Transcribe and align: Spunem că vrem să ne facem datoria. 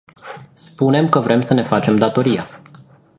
Spunem 0.53 1.09
că 1.09 1.19
vrem 1.19 1.41
să 1.41 1.53
ne 1.53 1.61
facem 1.61 1.97
datoria. 1.97 2.49